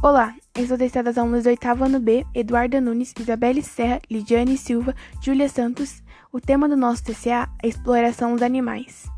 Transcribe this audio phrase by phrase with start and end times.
[0.00, 4.56] Olá, eu sou testada das alunas do oitavo ano B, Eduarda Nunes, Isabelle Serra, Lidiane
[4.56, 6.04] Silva, Júlia Santos.
[6.32, 9.10] O tema do nosso TCA é exploração dos animais.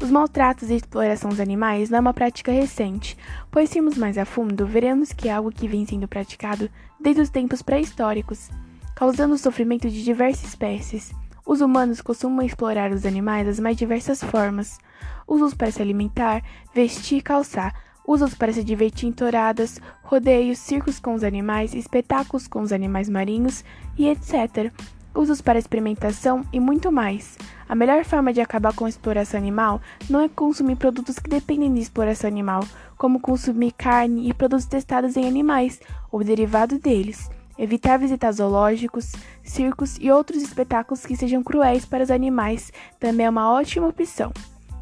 [0.00, 3.18] Os maltratos e exploração dos animais não é uma prática recente,
[3.50, 6.70] pois se irmos mais a fundo, veremos que é algo que vem sendo praticado
[7.00, 8.50] desde os tempos pré-históricos,
[8.94, 11.12] causando o sofrimento de diversas espécies.
[11.44, 14.78] Os humanos costumam explorar os animais das mais diversas formas.
[15.26, 16.40] Usos para se alimentar,
[16.72, 17.74] vestir e calçar,
[18.06, 23.08] usa-os para se divertir em touradas, rodeios, circos com os animais, espetáculos com os animais
[23.08, 23.64] marinhos
[23.96, 24.72] e etc.
[25.14, 27.36] Usos para experimentação e muito mais.
[27.68, 31.72] A melhor forma de acabar com a exploração animal não é consumir produtos que dependem
[31.72, 32.64] de exploração animal,
[32.96, 37.30] como consumir carne e produtos testados em animais ou derivados deles.
[37.58, 39.12] Evitar visitar zoológicos,
[39.42, 44.32] circos e outros espetáculos que sejam cruéis para os animais também é uma ótima opção.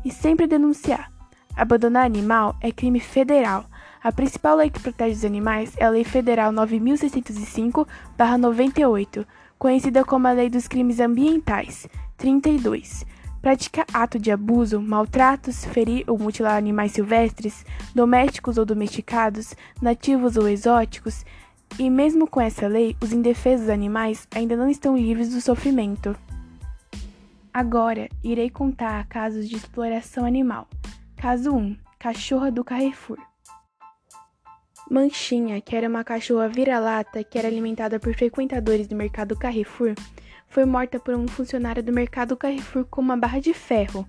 [0.05, 1.18] E sempre denunciar.
[1.59, 3.65] Abandonar animal é crime federal.
[4.01, 9.27] A principal lei que protege os animais é a Lei Federal 9605-98,
[9.59, 11.89] conhecida como a Lei dos Crimes Ambientais.
[12.17, 13.05] 32.
[13.43, 20.49] Praticar ato de abuso, maltratos, ferir ou mutilar animais silvestres, domésticos ou domesticados, nativos ou
[20.49, 21.25] exóticos,
[21.77, 26.15] e mesmo com essa lei, os indefesos animais ainda não estão livres do sofrimento.
[27.53, 30.69] Agora, irei contar casos de exploração animal.
[31.21, 31.77] Caso 1.
[31.99, 33.19] Cachorra do Carrefour.
[34.89, 39.95] Manchinha, que era uma cachorra vira-lata que era alimentada por frequentadores do mercado Carrefour,
[40.47, 44.07] foi morta por um funcionário do mercado Carrefour com uma barra de ferro.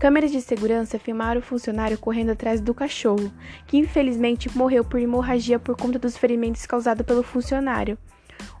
[0.00, 3.30] Câmeras de segurança filmaram o funcionário correndo atrás do cachorro,
[3.66, 7.98] que infelizmente morreu por hemorragia por conta dos ferimentos causados pelo funcionário.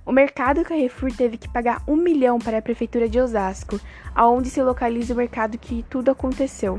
[0.04, 3.80] O mercado Carrefour teve que pagar um milhão para a prefeitura de Osasco,
[4.14, 6.78] aonde se localiza o mercado que tudo aconteceu.